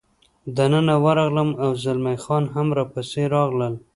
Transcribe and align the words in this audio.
دننه 0.57 0.95
ورغلم، 1.05 1.49
او 1.63 1.69
زلمی 1.83 2.15
خان 2.23 2.43
هم 2.53 2.67
را 2.77 2.83
پسې 2.93 3.23
راغلل. 3.33 3.73